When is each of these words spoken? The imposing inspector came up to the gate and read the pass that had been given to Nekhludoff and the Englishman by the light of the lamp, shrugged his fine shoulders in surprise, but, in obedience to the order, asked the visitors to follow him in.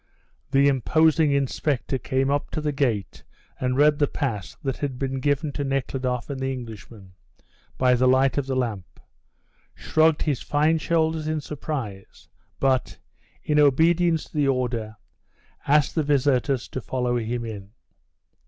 The 0.49 0.67
imposing 0.67 1.31
inspector 1.31 1.99
came 1.99 2.31
up 2.31 2.49
to 2.53 2.59
the 2.59 2.71
gate 2.71 3.23
and 3.59 3.77
read 3.77 3.99
the 3.99 4.07
pass 4.07 4.55
that 4.63 4.77
had 4.77 4.97
been 4.97 5.19
given 5.19 5.51
to 5.51 5.63
Nekhludoff 5.63 6.27
and 6.27 6.39
the 6.39 6.51
Englishman 6.51 7.13
by 7.77 7.93
the 7.93 8.07
light 8.07 8.35
of 8.39 8.47
the 8.47 8.55
lamp, 8.55 8.99
shrugged 9.75 10.23
his 10.23 10.41
fine 10.41 10.79
shoulders 10.79 11.27
in 11.27 11.39
surprise, 11.39 12.27
but, 12.59 12.97
in 13.43 13.59
obedience 13.59 14.23
to 14.23 14.33
the 14.35 14.47
order, 14.47 14.97
asked 15.67 15.93
the 15.93 16.01
visitors 16.01 16.67
to 16.69 16.81
follow 16.81 17.17
him 17.19 17.45
in. 17.45 17.69